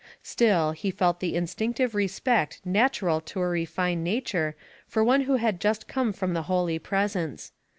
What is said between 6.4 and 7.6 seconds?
Holy Presence.